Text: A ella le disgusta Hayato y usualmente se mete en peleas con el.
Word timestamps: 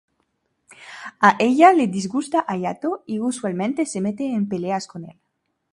A 1.29 1.29
ella 1.47 1.73
le 1.73 1.85
disgusta 1.85 2.43
Hayato 2.47 3.03
y 3.05 3.19
usualmente 3.19 3.85
se 3.85 4.01
mete 4.01 4.25
en 4.33 4.49
peleas 4.49 4.87
con 4.87 5.05
el. 5.05 5.19